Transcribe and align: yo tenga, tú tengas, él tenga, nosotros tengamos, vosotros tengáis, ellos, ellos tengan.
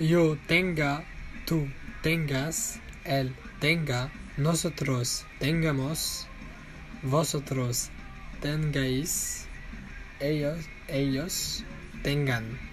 yo 0.00 0.38
tenga, 0.46 1.04
tú 1.44 1.68
tengas, 2.02 2.80
él 3.04 3.34
tenga, 3.60 4.10
nosotros 4.38 5.26
tengamos, 5.38 6.26
vosotros 7.02 7.90
tengáis, 8.40 9.46
ellos, 10.18 10.56
ellos 10.88 11.64
tengan. 12.02 12.69